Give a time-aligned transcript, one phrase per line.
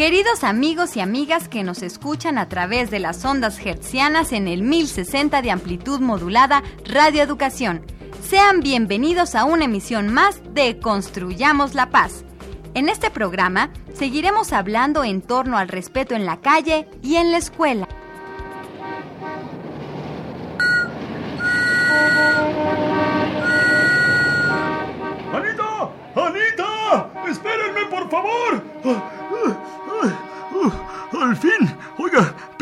[0.00, 4.62] Queridos amigos y amigas que nos escuchan a través de las ondas hertzianas en el
[4.62, 7.84] 1060 de amplitud modulada Radio Educación,
[8.26, 12.24] sean bienvenidos a una emisión más de Construyamos la Paz.
[12.72, 17.36] En este programa seguiremos hablando en torno al respeto en la calle y en la
[17.36, 17.86] escuela.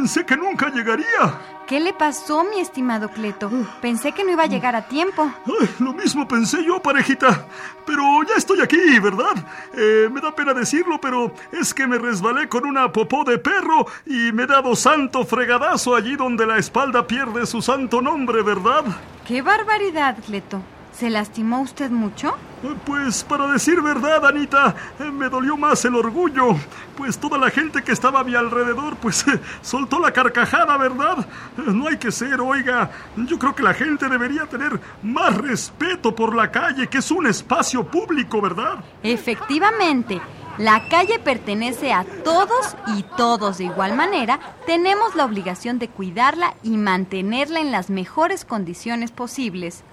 [0.00, 1.38] Pensé que nunca llegaría.
[1.66, 3.50] ¿Qué le pasó, mi estimado Cleto?
[3.82, 5.30] Pensé que no iba a llegar a tiempo.
[5.78, 7.44] lo mismo pensé yo, parejita.
[7.84, 9.36] Pero ya estoy aquí, ¿verdad?
[9.74, 13.86] Eh, me da pena decirlo, pero es que me resbalé con una popó de perro
[14.06, 18.84] y me he dado santo fregadazo allí donde la espalda pierde su santo nombre, ¿verdad?
[19.26, 20.62] ¡Qué barbaridad, Cleto!
[20.92, 22.34] ¿Se lastimó usted mucho?
[22.84, 24.74] Pues para decir verdad, Anita,
[25.12, 26.56] me dolió más el orgullo,
[26.96, 29.24] pues toda la gente que estaba a mi alrededor, pues
[29.62, 31.26] soltó la carcajada, ¿verdad?
[31.56, 36.34] No hay que ser, oiga, yo creo que la gente debería tener más respeto por
[36.34, 38.84] la calle, que es un espacio público, ¿verdad?
[39.02, 40.20] Efectivamente.
[40.58, 46.54] La calle pertenece a todos y todos de igual manera tenemos la obligación de cuidarla
[46.62, 49.84] y mantenerla en las mejores condiciones posibles.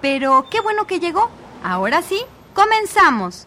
[0.00, 1.30] Pero qué bueno que llegó.
[1.62, 2.20] Ahora sí,
[2.54, 3.46] comenzamos.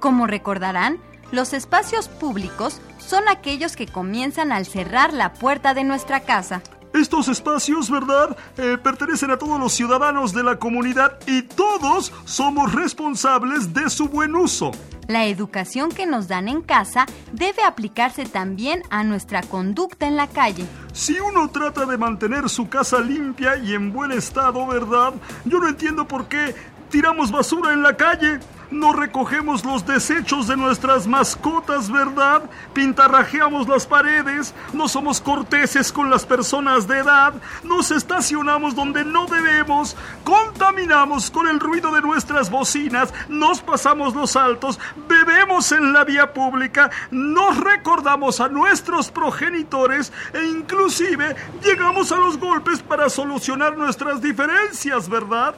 [0.00, 0.98] Como recordarán,
[1.30, 6.60] los espacios públicos son aquellos que comienzan al cerrar la puerta de nuestra casa.
[6.92, 12.74] Estos espacios, ¿verdad?, eh, pertenecen a todos los ciudadanos de la comunidad y todos somos
[12.74, 14.72] responsables de su buen uso.
[15.12, 20.26] La educación que nos dan en casa debe aplicarse también a nuestra conducta en la
[20.26, 20.64] calle.
[20.94, 25.12] Si uno trata de mantener su casa limpia y en buen estado, ¿verdad?
[25.44, 26.54] Yo no entiendo por qué
[26.88, 28.40] tiramos basura en la calle.
[28.72, 32.42] No recogemos los desechos de nuestras mascotas, ¿verdad?
[32.72, 37.34] Pintarrajeamos las paredes, no somos corteses con las personas de edad,
[37.64, 39.94] nos estacionamos donde no debemos,
[40.24, 46.32] contaminamos con el ruido de nuestras bocinas, nos pasamos los altos, bebemos en la vía
[46.32, 54.22] pública, nos recordamos a nuestros progenitores e inclusive llegamos a los golpes para solucionar nuestras
[54.22, 55.54] diferencias, ¿verdad?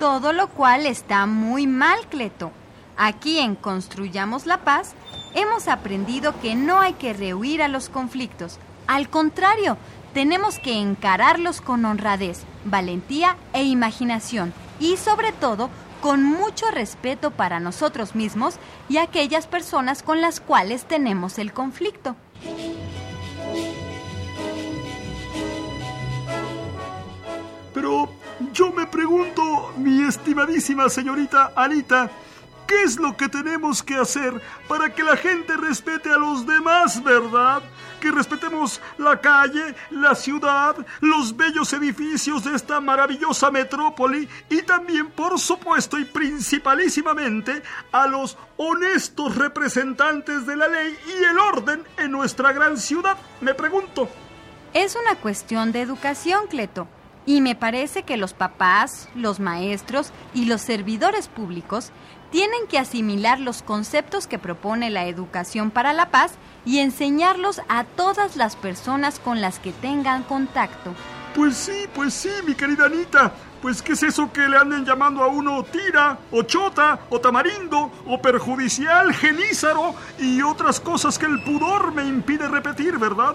[0.00, 2.52] Todo lo cual está muy mal, Cleto.
[2.96, 4.94] Aquí en Construyamos la Paz
[5.34, 8.58] hemos aprendido que no hay que rehuir a los conflictos.
[8.86, 9.76] Al contrario,
[10.14, 15.68] tenemos que encararlos con honradez, valentía e imaginación y sobre todo
[16.00, 18.54] con mucho respeto para nosotros mismos
[18.88, 22.16] y aquellas personas con las cuales tenemos el conflicto.
[27.74, 28.08] Pero
[28.52, 32.10] yo me pregunto, mi estimadísima señorita Anita,
[32.66, 37.02] ¿qué es lo que tenemos que hacer para que la gente respete a los demás,
[37.02, 37.62] verdad?
[38.00, 45.10] Que respetemos la calle, la ciudad, los bellos edificios de esta maravillosa metrópoli y también,
[45.10, 47.62] por supuesto y principalísimamente,
[47.92, 53.52] a los honestos representantes de la ley y el orden en nuestra gran ciudad, me
[53.54, 54.08] pregunto.
[54.72, 56.88] Es una cuestión de educación, Cleto.
[57.26, 61.92] Y me parece que los papás, los maestros y los servidores públicos
[62.30, 66.32] tienen que asimilar los conceptos que propone la educación para la paz
[66.64, 70.94] y enseñarlos a todas las personas con las que tengan contacto.
[71.34, 73.32] Pues sí, pues sí, mi querida Anita.
[73.62, 77.90] Pues qué es eso que le anden llamando a uno tira, o chota, o tamarindo,
[78.06, 83.34] o perjudicial, genízaro y otras cosas que el pudor me impide repetir, ¿verdad?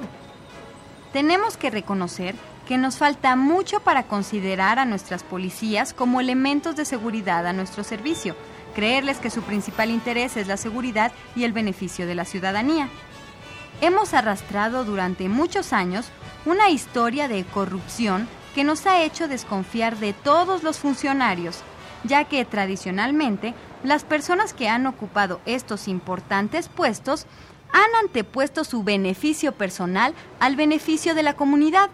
[1.16, 2.36] Tenemos que reconocer
[2.68, 7.86] que nos falta mucho para considerar a nuestras policías como elementos de seguridad a nuestro
[7.86, 8.36] servicio,
[8.76, 12.90] creerles que su principal interés es la seguridad y el beneficio de la ciudadanía.
[13.80, 16.08] Hemos arrastrado durante muchos años
[16.46, 21.62] una historia de corrupción que nos ha hecho desconfiar de todos los funcionarios,
[22.04, 23.54] ya que tradicionalmente
[23.86, 27.26] las personas que han ocupado estos importantes puestos
[27.76, 31.90] han antepuesto su beneficio personal al beneficio de la comunidad,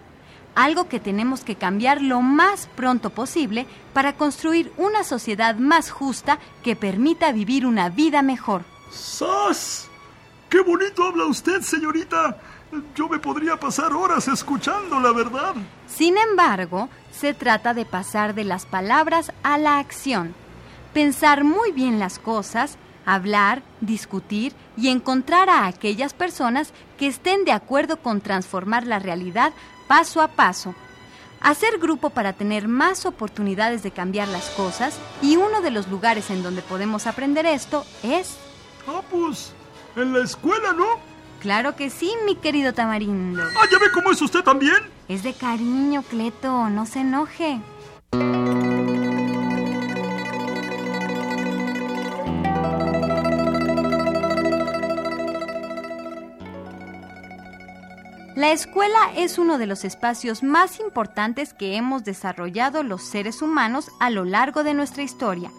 [0.53, 6.37] algo que tenemos que cambiar lo más pronto posible para construir una sociedad más justa
[6.61, 8.61] que permita vivir una vida mejor.
[8.91, 9.89] ¡Sas!
[10.49, 12.37] ¡Qué bonito habla usted, señorita!
[12.95, 15.55] Yo me podría pasar horas escuchando, la verdad.
[15.87, 20.35] Sin embargo, se trata de pasar de las palabras a la acción,
[20.93, 27.51] pensar muy bien las cosas, hablar, discutir y encontrar a aquellas personas que estén de
[27.51, 29.53] acuerdo con transformar la realidad
[29.87, 30.75] paso a paso.
[31.41, 36.29] Hacer grupo para tener más oportunidades de cambiar las cosas y uno de los lugares
[36.29, 38.37] en donde podemos aprender esto es...
[38.87, 39.53] Ah, pues,
[39.95, 40.85] en la escuela, ¿no?
[41.41, 43.41] Claro que sí, mi querido Tamarindo.
[43.59, 44.75] Ah, ¿ya ve cómo es usted también?
[45.07, 47.59] Es de cariño, Cleto, no se enoje.
[58.41, 63.91] La escuela es uno de los espacios más importantes que hemos desarrollado los seres humanos
[63.99, 65.51] a lo largo de nuestra historia.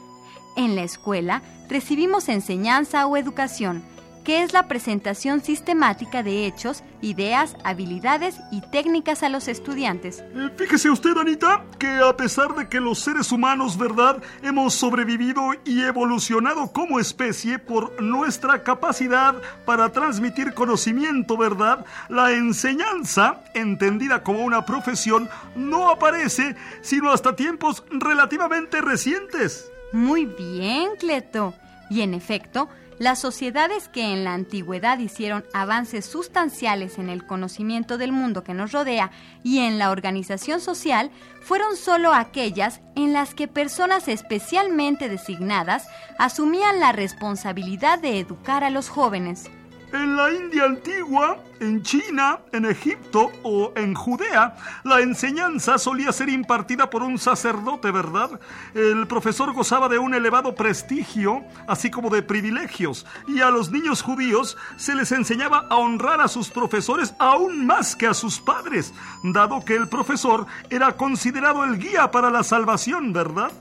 [0.57, 3.85] En la escuela recibimos enseñanza o educación,
[4.25, 10.21] que es la presentación sistemática de hechos, ideas, habilidades y técnicas a los estudiantes.
[10.35, 15.51] Eh, fíjese usted, Anita, que a pesar de que los seres humanos, ¿verdad?, hemos sobrevivido
[15.65, 19.35] y evolucionado como especie por nuestra capacidad
[19.65, 27.85] para transmitir conocimiento, ¿verdad?, la enseñanza, entendida como una profesión, no aparece sino hasta tiempos
[27.91, 29.71] relativamente recientes.
[29.93, 31.55] Muy bien, Cleto.
[31.91, 32.69] Y en efecto,
[32.99, 38.55] las sociedades que en la antigüedad hicieron avances sustanciales en el conocimiento del mundo que
[38.55, 39.11] nos rodea
[39.43, 41.11] y en la organización social
[41.41, 45.87] fueron solo aquellas en las que personas especialmente designadas
[46.19, 49.51] asumían la responsabilidad de educar a los jóvenes.
[49.93, 56.31] En la India antigua, en China, en Egipto o en Judea, la enseñanza solía ser
[56.31, 58.41] impartida por un sacerdote, ¿verdad?
[58.75, 64.01] El profesor gozaba de un elevado prestigio, así como de privilegios, y a los niños
[64.01, 68.95] judíos se les enseñaba a honrar a sus profesores aún más que a sus padres,
[69.23, 73.53] dado que el profesor era considerado el guía para la salvación, ¿verdad?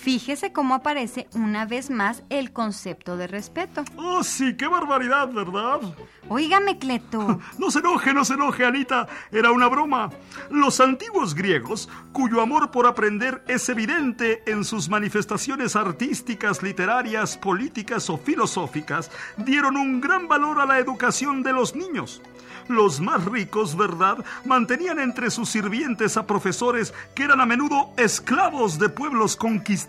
[0.00, 3.84] Fíjese cómo aparece una vez más el concepto de respeto.
[3.96, 5.80] Oh, sí, qué barbaridad, ¿verdad?
[6.28, 7.40] Óigame, Cleto.
[7.58, 9.08] No se enoje, no se enoje, Anita.
[9.32, 10.10] Era una broma.
[10.50, 18.08] Los antiguos griegos, cuyo amor por aprender es evidente en sus manifestaciones artísticas, literarias, políticas
[18.08, 22.22] o filosóficas, dieron un gran valor a la educación de los niños.
[22.68, 28.78] Los más ricos, ¿verdad?, mantenían entre sus sirvientes a profesores que eran a menudo esclavos
[28.78, 29.87] de pueblos conquistados.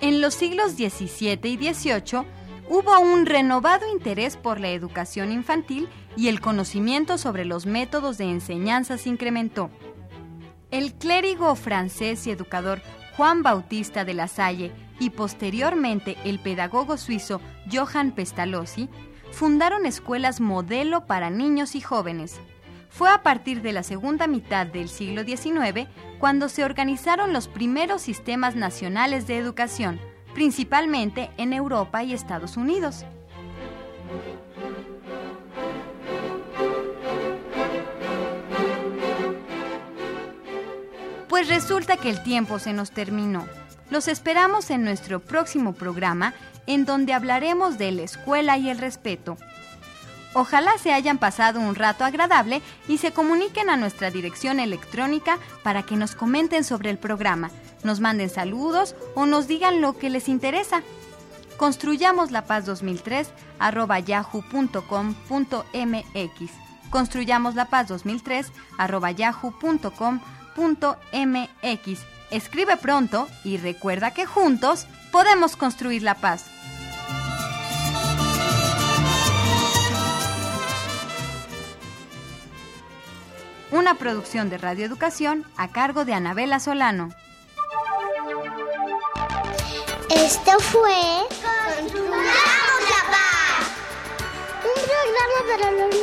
[0.00, 2.24] En los siglos XVII y XVIII
[2.68, 8.24] hubo un renovado interés por la educación infantil y el conocimiento sobre los métodos de
[8.24, 9.70] enseñanza se incrementó.
[10.70, 12.82] El clérigo francés y educador
[13.16, 17.40] Juan Bautista de la Salle y posteriormente el pedagogo suizo
[17.72, 18.88] Johann Pestalozzi
[19.32, 22.40] fundaron escuelas modelo para niños y jóvenes.
[22.90, 25.88] Fue a partir de la segunda mitad del siglo XIX
[26.18, 30.00] cuando se organizaron los primeros sistemas nacionales de educación,
[30.34, 33.04] principalmente en Europa y Estados Unidos.
[41.28, 43.46] Pues resulta que el tiempo se nos terminó.
[43.90, 46.34] Los esperamos en nuestro próximo programa
[46.66, 49.36] en donde hablaremos de la escuela y el respeto.
[50.34, 55.82] Ojalá se hayan pasado un rato agradable y se comuniquen a nuestra dirección electrónica para
[55.82, 57.50] que nos comenten sobre el programa,
[57.82, 60.82] nos manden saludos o nos digan lo que les interesa.
[61.56, 64.82] Construyamos la paz 2003 arroba yahoo.com.mx.
[66.90, 72.17] Construyamos la paz 2003 arroba yahoo.com.mx mx.
[72.30, 76.44] Escribe pronto y recuerda que juntos podemos construir la paz.
[83.70, 87.10] Una producción de Radio Educación a cargo de Anabela Solano.
[90.10, 90.90] Esto fue
[91.76, 92.16] Construyamos
[92.90, 93.68] la Paz.
[94.64, 95.98] Un programa para los